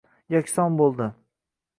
Yakson 0.35 0.79
bo’ldi 0.79 1.09